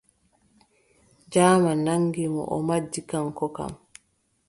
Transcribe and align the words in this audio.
Jaaman 1.31 1.79
naŋgi 1.85 2.25
mo, 2.33 2.41
o 2.55 2.57
majji 2.67 3.01
kaŋko 3.09 3.45
kam. 3.55 3.73